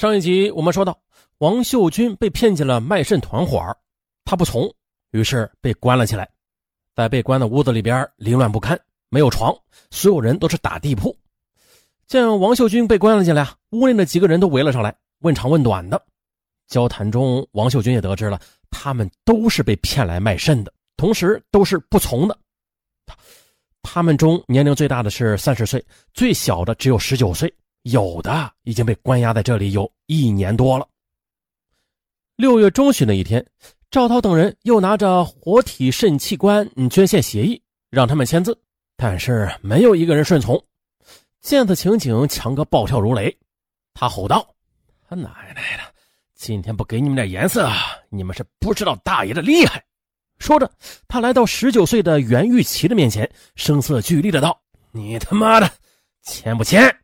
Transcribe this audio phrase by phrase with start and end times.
[0.00, 0.98] 上一集我们说到，
[1.40, 3.60] 王秀军被骗进了卖肾团伙，
[4.24, 4.66] 他不从，
[5.10, 6.26] 于是被关了起来。
[6.94, 9.54] 在被关的屋子里边，凌乱不堪，没有床，
[9.90, 11.14] 所有人都是打地铺。
[12.06, 16.02] 见王秀军被关了进来，屋内的几个人都围了上来，问长问短的。
[16.66, 18.40] 交谈中，王秀军也得知了，
[18.70, 22.34] 他们都是被骗来卖肾的，同时都是不从的。
[23.82, 27.54] 他们中年龄最大的是三十岁，最小的只有十九岁。
[27.82, 30.86] 有的已经被关押在这里有一年多了。
[32.36, 33.44] 六月中旬的一天，
[33.90, 38.58] 赵涛等人又拿着活体肾器官捐献协议，让他们签字，
[38.96, 40.62] 但是没有一个人顺从。
[41.40, 43.34] 见此情景，强哥暴跳如雷，
[43.94, 44.46] 他吼道
[45.08, 45.82] ：“他奶奶的，
[46.34, 47.70] 今天不给你们点颜色，
[48.10, 49.82] 你们是不知道大爷的厉害！”
[50.38, 50.70] 说着，
[51.08, 54.58] 他来到十九岁的袁玉琪的面前，声色俱厉的道
[54.92, 55.70] ：“你他妈的，
[56.22, 56.94] 签不签？”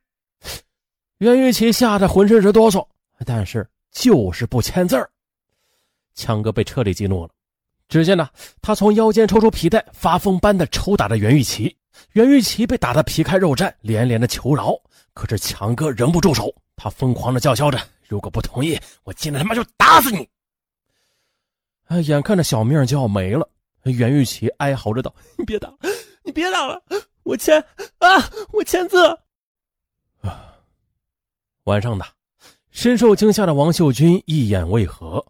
[1.19, 2.87] 袁玉琪吓得浑身直哆嗦，
[3.24, 4.97] 但是就是不签字。
[6.15, 7.30] 强哥被彻底激怒了，
[7.88, 8.29] 只见呢，
[8.60, 11.74] 他从腰间抽出皮带，发疯般的抽打着袁玉琪。
[12.13, 14.74] 袁玉琪被打得皮开肉绽，连连的求饶。
[15.15, 20.29] 可是强哥仍不住手，他疯狂的叫嚣着：“如果不同意，我今天他妈就打死你！”
[21.88, 21.98] 啊！
[22.01, 23.48] 眼看着小命就要没了，
[23.85, 25.73] 袁玉琪哀嚎着道：“你别打，
[26.23, 26.82] 你别打了，
[27.23, 27.59] 我签
[27.98, 29.19] 啊，我签字。”
[31.67, 32.07] 晚上的，
[32.71, 35.25] 深受惊吓的王秀军一眼未合，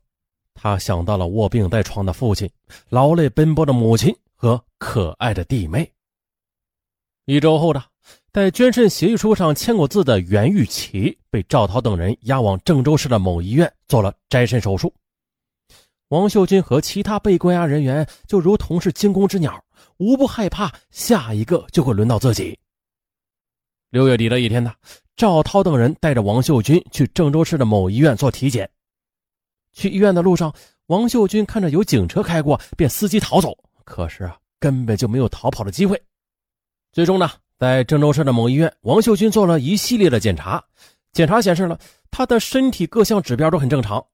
[0.52, 2.46] 他想到了卧病在床的父亲、
[2.90, 5.90] 劳累奔波的母亲和可爱的弟妹。
[7.24, 7.82] 一周后的，
[8.34, 14.92] 在捐肾协议书上签过字的袁玉琪被赵涛等人押往郑州市的某医院做了摘肾手术。
[16.08, 19.64] 王秀军和其他被关押人员就如同是惊弓之鸟，
[19.96, 22.58] 无不害怕下一个就会轮到自己。
[23.90, 24.72] 六月底的一天呢。
[25.16, 28.68] 赵涛等人带着王秀军去郑州市的某医院做体检。
[29.72, 30.54] 去医院的路上，
[30.86, 33.56] 王秀军看着有警车开过，便伺机逃走。
[33.84, 35.98] 可是啊，根本就没有逃跑的机会。
[36.92, 40.62] 最终呢，在郑州市的某医院，王秀军做了一系列的检查，
[41.12, 41.78] 检查显示了
[42.10, 44.04] 他的身体各项指标都很正常，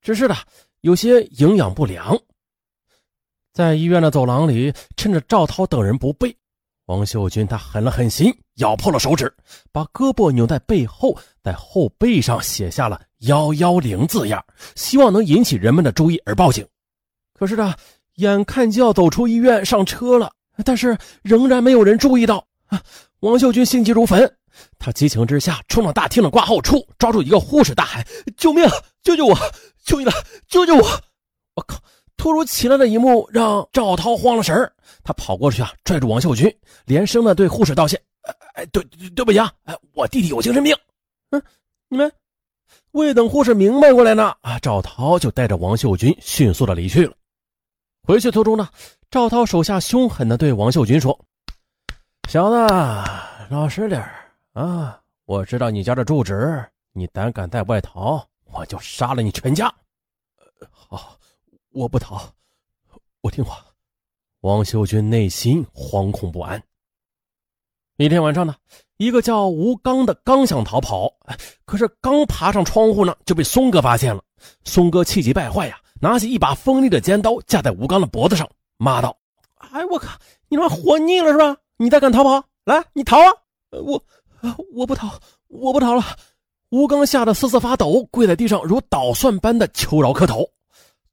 [0.00, 0.36] 只是呢
[0.82, 2.16] 有些营养不良。
[3.52, 6.36] 在医院的走廊里，趁着赵涛等人不备。
[6.92, 9.34] 王秀军他狠了狠心，咬破了手指，
[9.72, 14.44] 把胳膊扭在背后，在后背上写下了“幺幺零”字样，
[14.74, 16.66] 希望能引起人们的注意而报警。
[17.32, 17.74] 可是呢，
[18.16, 20.30] 眼看就要走出医院上车了，
[20.66, 22.46] 但是仍然没有人注意到。
[23.20, 24.30] 王秀军心急如焚，
[24.78, 28.68] 他激情之下冲到大厅的挂号处，抓住一个护士大喊：“救命！
[29.02, 29.34] 救救我！
[29.82, 30.12] 求你了，
[30.46, 30.82] 救救我！”
[31.56, 31.78] 我靠！
[32.16, 38.00] 突如其来的一幕让赵涛慌了神儿他跑过去啊，拽住王秀军，连声的对护士道歉
[38.54, 38.84] ：“哎，对
[39.16, 40.76] 对不起啊，哎，我弟弟有精神病。”
[41.30, 41.42] 嗯，
[41.88, 42.12] 你们
[42.92, 47.14] 未等护士明白过来呢，啊，赵涛就带着王秀军迅速的离去了。
[48.04, 48.68] 回去途中呢，
[49.10, 51.18] 赵涛手下凶狠的对王秀军说
[52.28, 52.56] ：“小子，
[53.50, 54.04] 老实点
[54.52, 55.00] 啊！
[55.24, 59.72] 我知道你家的住址，你胆敢在外逃，我就杀了你全家。”
[60.70, 61.16] 好。
[61.72, 62.20] 我不逃，
[63.22, 63.64] 我听话。
[64.40, 66.62] 王秀军内心惶恐不安。
[67.96, 68.54] 一天晚上呢，
[68.98, 71.10] 一个叫吴刚的刚想逃跑，
[71.64, 74.22] 可是刚爬上窗户呢，就被松哥发现了。
[74.64, 79.16] 松哥气急败坏呀，拿起一把锋利的尖刀架在吴刚的脖子上，骂道
[79.56, 80.18] ：“哎，我靠，
[80.48, 81.56] 你他妈活腻了是吧？
[81.78, 83.32] 你再敢逃跑，来，你逃啊！
[83.70, 84.04] 我，
[84.74, 85.18] 我不逃，
[85.48, 86.04] 我不逃了。”
[86.68, 90.50] 吴刚吓得瑟瑟发抖，跪在地上如捣蒜般的求饶磕头。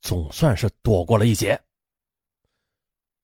[0.01, 1.59] 总算是躲过了一劫。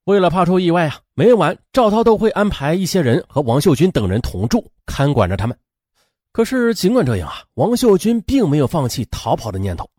[0.06, 5.58] 为了怕出意外啊，每晚赵涛都会安排一些人和王秀军等人同住，看管着他们。
[6.32, 9.90] 可是尽管这样啊，王秀军并没有放弃逃跑的念头。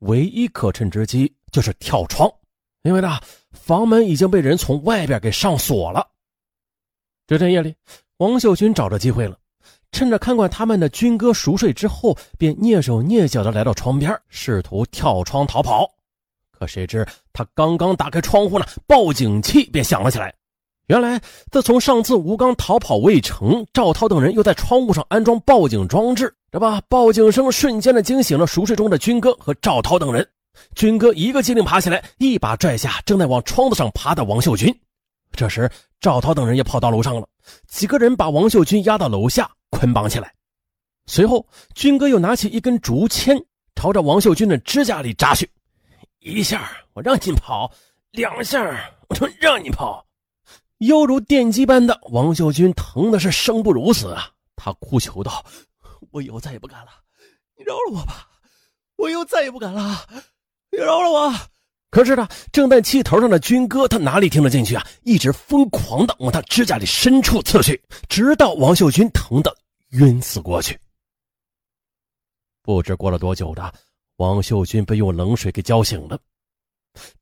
[0.00, 2.30] 唯一可乘之机就是跳窗，
[2.82, 3.20] 因为呢，
[3.52, 6.06] 房门已经被人从外边给上锁了。
[7.26, 7.74] 这天夜里，
[8.18, 9.38] 王秀军找着机会了。
[9.92, 15.90] 趁着看管他们的军哥熟睡之后，便蹑手蹑脚的来到窗边，试图跳窗逃跑。
[16.58, 20.34] 可谁知他刚刚打开窗户呢，报警器便响了起来。
[20.86, 21.20] 原来，
[21.50, 30.26] 自从上次吴刚逃跑未成，赵涛等人又在窗户上安装报警装置，这吧，报警声瞬间的惊醒了熟睡中的军哥和赵涛等人。
[30.74, 34.72] 军哥一个机灵爬起来，一把拽下正在往窗子上爬的王秀军。
[35.32, 35.68] 这时，
[36.00, 37.26] 赵涛等人也跑到楼上了，
[37.66, 40.32] 几个人把王秀军压到楼下，捆绑起来。
[41.06, 41.44] 随后，
[41.74, 43.36] 军哥又拿起一根竹签，
[43.74, 45.50] 朝着王秀军的指甲里扎去。
[46.20, 47.70] 一下我让你跑，
[48.10, 50.04] 两下我就让你跑，
[50.78, 54.30] 犹如电击般的，王秀军疼的是生不如死啊！
[54.56, 55.44] 他哭求道
[56.10, 56.88] ：“我以后再也不敢了，
[57.56, 58.26] 你饶了我吧，
[58.96, 60.06] 我以后再也不敢了，
[60.70, 61.32] 你饶了我。
[61.90, 64.84] 可是呢，正在气头上的军哥，他哪里听得进去啊？
[65.02, 69.56] 一直疯狂的往他指甲里深处刺去，直到王秀军疼得
[69.90, 70.78] 晕死过去。
[72.62, 73.72] 不知过了多久的，
[74.16, 76.18] 王秀军被用冷水给浇醒了。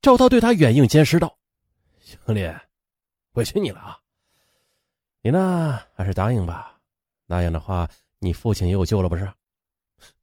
[0.01, 1.37] 赵涛对他软硬兼施道
[1.99, 2.49] ：“兄弟，
[3.33, 3.99] 委屈你了啊！
[5.21, 6.79] 你呢，还是答应吧。
[7.25, 7.89] 那样的话，
[8.19, 9.29] 你父亲也有救了，不是？”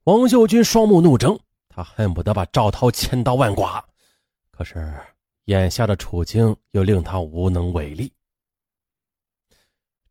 [0.05, 1.37] 王秀军双目怒睁，
[1.69, 3.83] 他恨不得把赵涛千刀万剐。
[4.49, 4.95] 可是，
[5.45, 8.11] 眼下的处境又令他无能为力。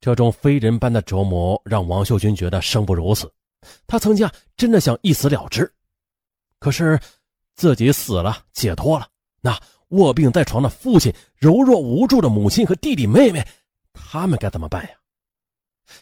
[0.01, 3.33] 这种非人般的折磨让王秀军觉得生不如死。
[3.87, 5.73] 他曾经啊，真的想一死了之。
[6.63, 6.97] 可是，
[7.57, 9.09] 自己死了，解脱了，
[9.41, 13.45] 那卧病在床的父亲、柔弱无助的母亲和弟弟妹妹，
[13.93, 14.91] 他们该怎么办呀？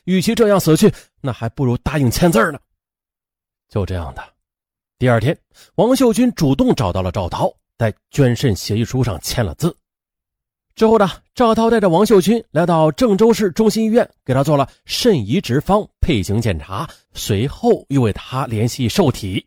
[0.04, 0.92] 与其这样死去，
[1.22, 2.60] 那还不如答应签字呢。
[3.70, 4.22] 就这样的，
[4.98, 5.34] 第二天，
[5.76, 7.50] 王秀军主动找到了赵涛。
[7.78, 9.74] 在捐肾协议书上签了字
[10.74, 19.46] 之后呢，赵涛带着王秀军来到郑州市中心医院，给他做了肾移植方配型检查，随后又为他联系受体。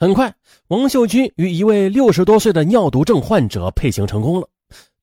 [0.00, 0.32] 很快，
[0.68, 4.48] 王秀军与一位六十多岁的尿毒症患者配型成功了，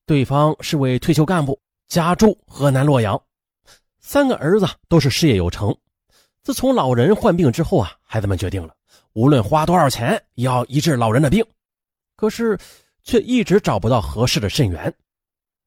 [0.06, 3.20] 对方是位退休干部，家住河南洛阳，
[4.00, 5.76] 三个儿子都是事业有成。
[6.42, 8.74] 自从老人患病之后啊，孩子们决定了，
[9.12, 11.44] 无论花多少钱，也要医治老人的病。
[12.16, 12.58] 可是，
[13.02, 14.90] 却一直找不到合适的肾源。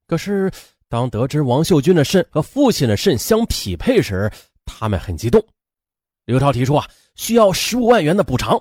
[0.08, 0.50] 可是，
[0.88, 4.28] 当得知王秀军的肾和父亲的肾相匹配时，
[4.66, 5.40] 他们很激动。
[6.26, 8.60] 刘涛提出啊，需要十五万元的补偿。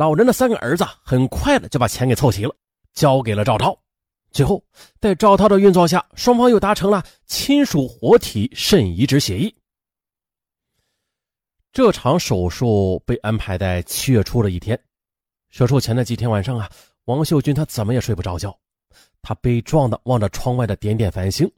[0.00, 2.56] 老人的三个儿子很快的就把钱给凑齐了，
[2.94, 3.78] 交给了赵涛。
[4.30, 4.64] 最后，
[4.98, 9.54] 在赵涛的运作下，双方又达成了亲属活体肾移植协议。
[11.70, 14.80] 这场手术被安排在七月初的一天。
[15.50, 16.66] 手术前的几天晚上啊。
[17.04, 18.58] 王秀军他怎么也睡不着觉，
[19.20, 21.50] 他悲壮的望着窗外的点点繁星。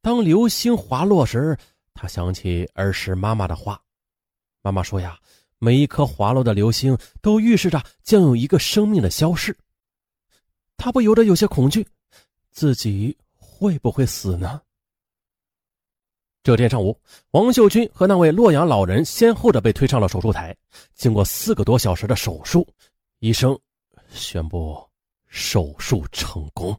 [0.00, 1.54] 当流星滑落时，
[1.92, 3.78] 他想起儿时妈妈的话。
[4.62, 5.18] 妈妈说呀，
[5.64, 9.56] 每一颗滑落的流星都预示着将有一个生命的消逝。
[10.76, 11.86] 他不由得有些恐惧，
[12.50, 14.60] 自己会不会死呢？
[16.42, 17.00] 这天上午，
[17.30, 20.52] 王秀军和那位洛阳老人先后的被推上了手术台。
[20.96, 22.66] 经过四个多小时的手术，
[23.20, 23.56] 医生
[24.10, 24.84] 宣布。
[25.28, 26.78] 手术成功，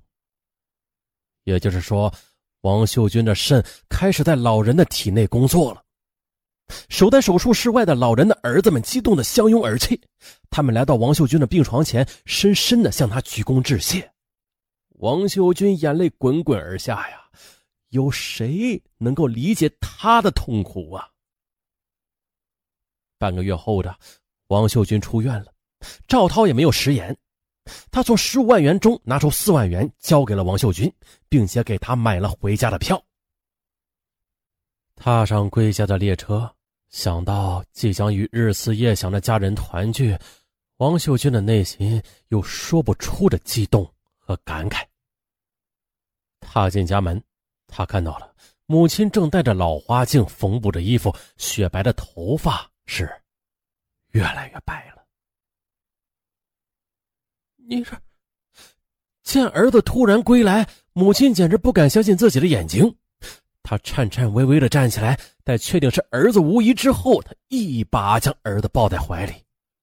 [1.45, 2.13] 也就是说，
[2.61, 5.82] 王秀军的肾开始在老人的体内工作了。
[6.89, 9.99] 守在手术室外的老人的儿子们激动的相拥而泣，
[10.49, 14.11] 他们来到王秀军的病床前，深深的向他鞠躬致谢。
[14.99, 17.23] 王秀军眼泪滚滚而下呀，
[17.89, 21.09] 有谁能够理解他的痛苦啊？
[23.17, 23.95] 半个月后的，
[24.47, 25.53] 王秀军出院了，
[26.07, 27.15] 赵涛也没有食言。
[27.91, 30.91] 他从十五万元中拿出四万元交给了王秀军，
[31.29, 33.01] 并且给他买了回家的票。
[34.95, 36.49] 踏上归家的列车，
[36.89, 40.17] 想到即将与日思夜想的家人团聚，
[40.77, 44.85] 王秀军的内心有说不出的激动和感慨。
[46.39, 47.21] 踏进家门，
[47.67, 48.33] 他看到了
[48.65, 53.09] 母亲正戴着老花镜缝补着衣服，雪白的头发是
[54.11, 55.03] 越来越白了。
[57.55, 57.97] 你这
[59.23, 62.95] 见儿子突然归来，母亲简直不敢相信自己的眼睛。
[63.63, 69.33] 他颤颤巍巍的站起来，在确定是儿子无疑之后，他一把将儿子抱在怀里，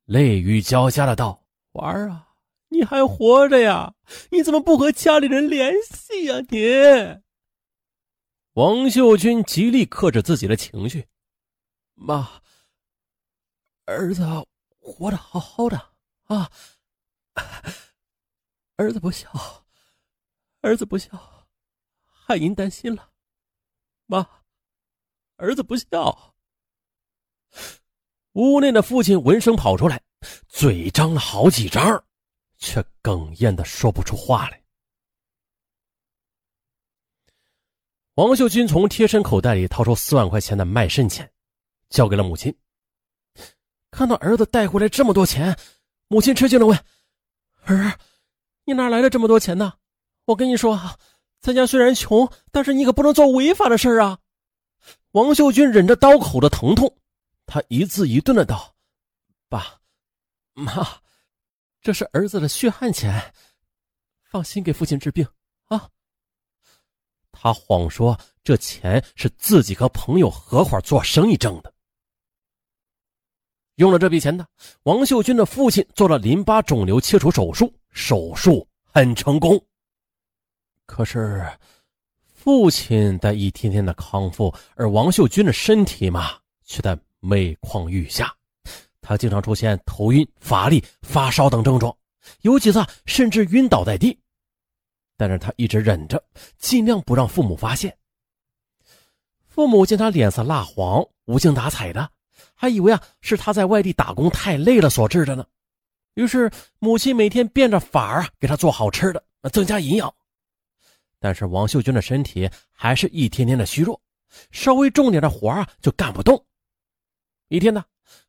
[0.04, 2.28] 泪雨交加的道：“娃儿啊，
[2.68, 3.94] 你还活着呀？
[4.30, 6.36] 你怎么不和家里人联系呀？
[6.50, 7.20] 你。”
[8.54, 11.06] 王秀军极力克制自己的情绪
[11.94, 12.28] ：“妈，
[13.86, 14.22] 儿子
[14.78, 15.80] 活得好好的
[16.24, 16.50] 啊。”
[18.76, 19.30] 儿子不孝，
[20.62, 21.46] 儿子不孝，
[22.04, 23.09] 害您担心了，
[24.10, 24.26] 妈，
[25.36, 26.34] 儿子不孝。
[28.32, 30.02] 屋内的父亲闻声跑出来，
[30.48, 32.04] 嘴张了好几张，
[32.58, 34.60] 却哽咽的说不出话来。
[38.14, 41.32] 王秀军从贴身口袋里掏出四万块钱的卖肾钱，
[41.88, 42.52] 交给了母亲。
[43.92, 45.56] 看到儿子带回来这么多钱，
[46.08, 46.76] 母亲吃惊的问。
[47.66, 47.96] 儿，
[48.64, 49.74] 你哪来的这么多钱呢？
[50.24, 50.98] 我跟你说啊，
[51.40, 54.18] 咱家虽然穷，但是你可不能做违法的事啊！
[55.12, 56.98] 王秀军忍着刀口的疼痛，
[57.46, 58.74] 他一字一顿的道
[59.48, 59.80] ：“爸
[60.52, 61.00] 妈，
[61.80, 63.32] 这是儿子的血汗钱，
[64.22, 65.26] 放心给父亲治病
[65.64, 65.88] 啊。”
[67.32, 71.72] 他谎说这钱是自己和朋友合伙做生意挣的。
[73.76, 74.46] 用了这笔钱呢，
[74.82, 79.58] 王秀军的父亲做了淋巴肿瘤切除手术，手术很成功。
[80.90, 81.46] 可是，
[82.34, 86.32] 父亲在一天天的康复，而王秀军的身体嘛，
[86.64, 88.34] 却在每况愈下。
[89.00, 91.96] 他经常出现头晕、乏力、发烧等症状，
[92.40, 94.18] 有几次甚至晕倒在地。
[95.16, 96.22] 但是他一直忍着，
[96.58, 97.96] 尽量不让父母发现。
[99.46, 102.10] 父母见他脸色蜡黄、无精打采的。
[102.52, 105.46] 还以为啊是他在外地打工太累了所致的呢，
[106.14, 110.12] 于是母亲每天变着法儿给他做好吃的，增加营养。
[111.20, 114.00] 但是王秀军的身体还是一天天的虚弱，
[114.50, 116.42] 稍微重点的活啊就干不动。
[117.48, 117.84] 一天呢，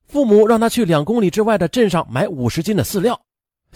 [0.06, 3.20] 父母让他去两公里之外的镇上买五十斤的饲料，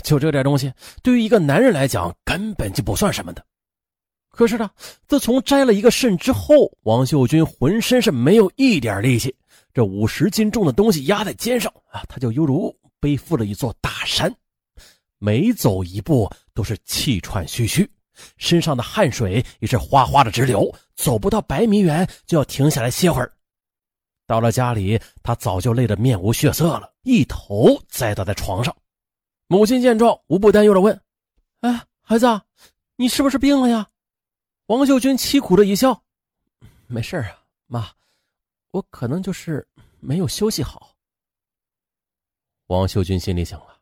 [0.03, 3.45] 就这点东西，对于一个男人来讲根本就不算什么的。
[4.29, 4.69] 可是呢，
[5.07, 9.33] 自从摘了一个肾之后，王秀军浑身是没有一点力气。
[9.73, 14.33] 这五十斤重的东西压在肩上啊，他就犹如背负了一座大山，
[15.19, 17.89] 每走一步都是气喘吁吁，
[18.37, 23.31] 身上的汗水也是哗哗的直流，走不到百米远就要停下来歇会儿。
[24.27, 28.75] 到了家里，他早就累得面无血色了，一头栽倒在床上。
[29.47, 30.99] 母亲见状，无不担忧的问
[31.61, 32.25] ：“哎，孩子，
[32.95, 33.87] 你是不是病了呀？”
[34.67, 36.03] 王秀军凄苦的一笑
[36.87, 37.89] ：“没事啊，妈。”
[38.71, 39.65] 我可能就是
[40.01, 40.95] 没有休息好。
[42.67, 43.74] 王秀军心里想啊，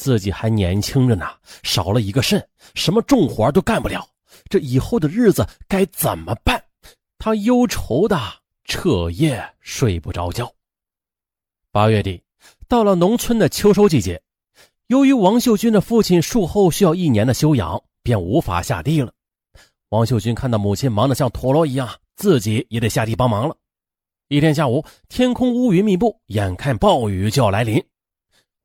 [0.00, 1.26] 自己还年轻着呢，
[1.62, 2.42] 少了一个肾，
[2.74, 4.02] 什么重活都干不了，
[4.48, 6.58] 这以后的日子该怎么办？
[7.18, 8.18] 他忧愁的
[8.64, 10.50] 彻夜睡不着觉。
[11.70, 12.22] 八月底，
[12.66, 14.22] 到了农村的秋收季节，
[14.86, 19.12] 由于王秀军的父亲术后需要一年的休养，便无法下地了。
[19.90, 23.54] 王秀军看到母亲忙得像陀螺一样，自己也得下地帮忙了。
[24.28, 27.84] 一天下午，天空乌云密布，眼看暴雨就要来临。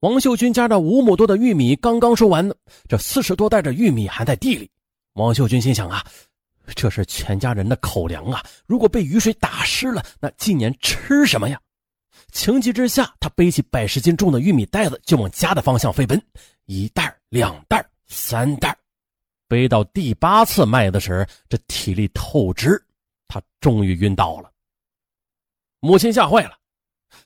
[0.01, 2.47] 王秀军家的五亩多的玉米刚刚收完，
[2.87, 4.69] 这四十多袋的玉米还在地里。
[5.13, 6.05] 王秀军心想啊，
[6.75, 11.59] 这是全家人的口粮啊，如果被雨水打湿了，那今年吃什么呀？
[12.31, 16.21] 情急之下，他背起百十斤重的玉米袋子就往家的方向飞奔。
[16.65, 18.77] 一袋、两袋、三袋，
[19.47, 22.83] 背到第八次麦子时，这体力透支，
[23.27, 24.51] 他终于晕倒了。
[25.79, 26.57] 母亲吓坏了，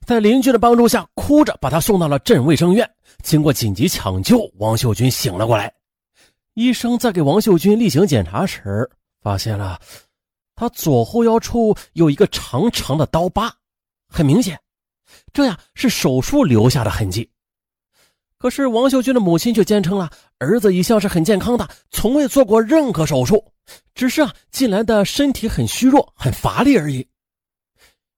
[0.06, 2.90] 在邻居的帮助下，哭着把他送到了镇卫生院。
[3.24, 5.72] 经过紧急抢救，王秀军醒了过来。
[6.54, 8.90] 医生在给王秀军例行检查时，
[9.22, 9.80] 发现了
[10.56, 13.54] 他左后腰处有一个长长的刀疤，
[14.08, 14.60] 很明显，
[15.32, 17.30] 这呀是手术留下的痕迹。
[18.38, 23.52] 可是王秀军的母亲却坚称了，儿子一向是很健康的，从未做过任何手术，
[23.94, 27.06] 只是啊近来的身体很虚弱、很乏力而已。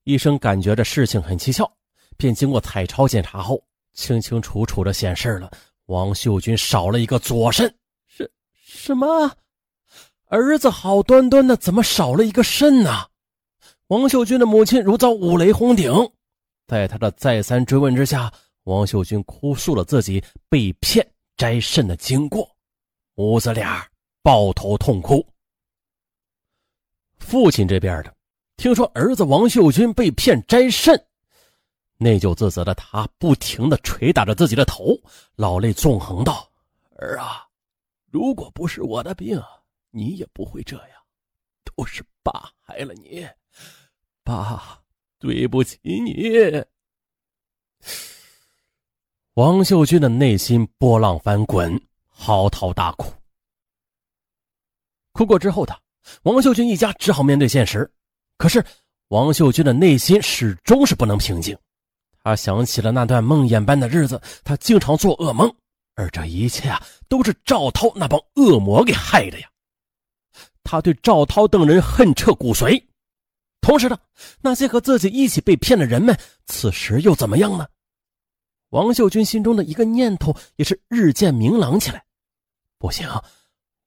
[0.03, 1.71] 医生感觉这事情很蹊跷，
[2.17, 5.51] 便经过彩超检查后，清清楚楚的显示了
[5.85, 7.71] 王秀军少了一个左肾。
[8.07, 9.31] 是什么？
[10.25, 13.05] 儿子好端端的，怎么少了一个肾呢？
[13.87, 15.91] 王秀军的母亲如遭五雷轰顶，
[16.65, 18.31] 在他的再三追问之下，
[18.63, 21.05] 王秀军哭诉了自己被骗
[21.37, 22.49] 摘肾的经过，
[23.13, 23.85] 母子俩
[24.23, 25.23] 抱头痛哭。
[27.19, 28.15] 父亲这边的。
[28.61, 30.95] 听说儿子王秀军被骗摘肾，
[31.97, 34.95] 内疚自责的他不停的捶打着自己的头，
[35.35, 36.47] 老泪纵横道
[36.95, 37.47] ：“儿啊，
[38.11, 39.41] 如果不是我的病，
[39.89, 40.89] 你也不会这样，
[41.75, 43.27] 都是爸害了你，
[44.23, 44.79] 爸
[45.17, 46.63] 对不起你。”
[49.33, 53.11] 王秀军的内心波浪翻滚，嚎啕大哭。
[55.13, 55.75] 哭过之后的
[56.21, 57.91] 王秀军一家只好面对现实。
[58.41, 58.65] 可是，
[59.09, 61.55] 王秀军的内心始终是不能平静。
[62.23, 65.53] 他想起了那段梦魇般的日子，他经常做噩梦，
[65.93, 69.47] 而这一切啊，都是赵涛那帮恶魔给害的呀。
[70.63, 72.83] 他对赵涛等人恨彻骨髓。
[73.61, 73.95] 同时呢，
[74.41, 76.17] 那些和自己一起被骗的人们，
[76.47, 77.67] 此时又怎么样呢？
[78.69, 82.03] 王秀军心中的一个念头也是日渐明朗起来。
[82.79, 83.07] 不行。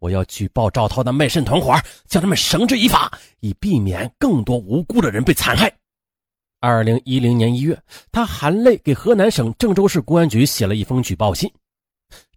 [0.04, 1.74] 我要举报赵涛的卖肾团伙，
[2.06, 5.72] 将他们绳之以法，以避免更多无辜的人被残害。
[6.60, 7.80] 二零一零年一月，
[8.12, 11.50] 他含泪给河南省郑州市公安局写了一封举报信。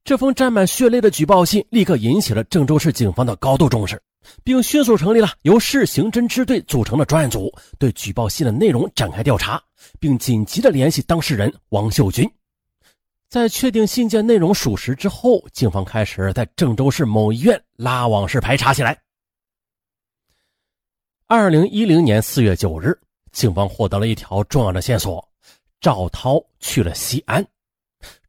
[0.05, 4.01] 这封沾满血泪的举报信立刻引起了郑州市警方的高度重视，
[4.45, 9.61] 并迅速成立了由市刑侦支队组成的专案组，对举报信的内容展开调查，
[9.99, 12.25] 并紧急的联系当事人王秀军。
[13.29, 18.97] 在确定信件内容属实之后，警方开始在郑州市某医院拉网式排查起来。
[21.27, 22.97] 二零一零年四月九日，
[23.33, 25.27] 警方获得了一条重要的线索：
[25.81, 27.45] 赵涛去了西安。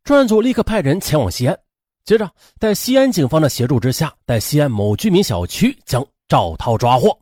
[0.02, 1.56] 专案组立刻派人前往西安，
[2.04, 2.28] 接着
[2.58, 7.16] 在西安警方的协助之下，在西安某居民小区将赵涛抓获。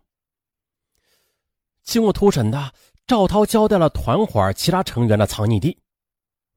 [1.82, 2.72] 经过突审的
[3.06, 5.76] 赵涛交代了团伙其他成员的藏匿地。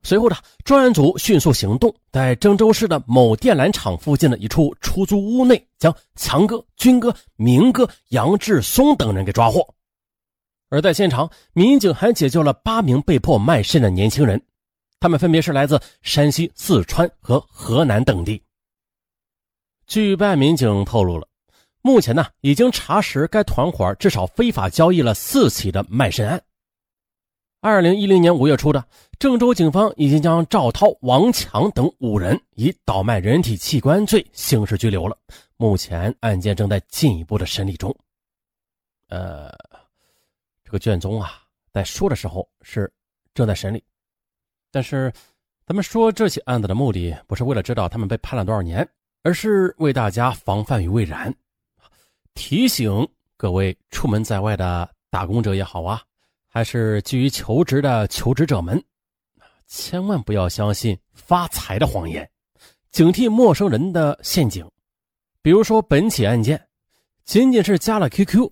[0.01, 9.75] 随后呢，专案组迅速行动，在郑州市的某电缆厂附近的一处出租屋内，将强哥、军哥、明哥、杨志松等人给抓获。
[10.69, 14.41] 而在现场，民警还解救了八名被迫卖肾的年轻人，
[14.99, 18.41] 他们分别是来自山西、四川和河南等地。
[19.85, 21.27] 据办案民警透露了，
[21.81, 26.41] 目前呢已经查实该团伙至少非法交易了四起的卖肾案。
[27.61, 28.83] 二零一零年五月初的。
[29.19, 35.17] 郑州警方已经将赵涛、王强等五人以倒卖人体器官罪刑事拘留了。
[35.57, 37.93] 目前案件正在进一步的审理中。
[39.09, 39.51] 呃，
[40.63, 41.41] 这个卷宗啊，
[41.73, 42.89] 在说的时候是
[43.33, 43.83] 正在审理，
[44.71, 45.11] 但是
[45.65, 48.87] 咱们说这起案子的目的不是为了知道他们被判了多少年，
[49.23, 51.35] 而是为大家防范于未然，
[52.35, 56.01] 提醒各位出门在外的打工者也好啊，
[56.49, 58.83] 还是急于求职的求职者们。
[59.67, 62.27] 千万不要相信发财的谎言，
[62.91, 64.67] 警惕陌生人的陷阱。
[65.43, 66.59] 比如说，本起案件
[67.23, 68.49] 仅仅是加了 QQ，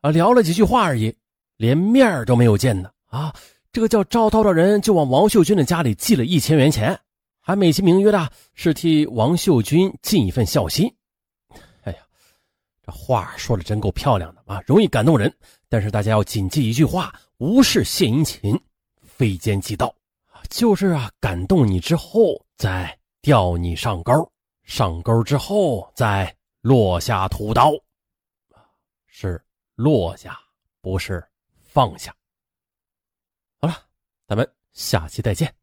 [0.00, 1.14] 啊，聊了几句话而已，
[1.56, 2.90] 连面都没有见呢。
[3.06, 3.34] 啊，
[3.72, 6.98] 这个叫赵涛的人就往王秀军的家里寄了一千元钱，
[7.40, 10.88] 还美其名曰的是替王秀军尽一份孝心。
[11.82, 11.98] 哎呀，
[12.86, 15.34] 这话说的真够漂亮的啊，容易感动人。
[15.68, 18.62] 但是大家要谨记一句话：无事献殷勤，
[19.02, 19.94] 非奸即盗。
[20.50, 24.12] 就是啊，感动你之后再钓你上钩，
[24.62, 27.72] 上钩之后再落下屠刀，
[29.06, 29.42] 是
[29.74, 30.38] 落下，
[30.82, 31.26] 不是
[31.62, 32.14] 放下。
[33.58, 33.74] 好了，
[34.26, 35.54] 咱们下期再见。